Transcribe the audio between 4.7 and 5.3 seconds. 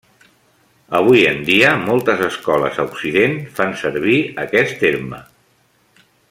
terme.